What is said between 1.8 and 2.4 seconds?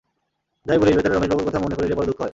বড়ো দুঃখ হয়।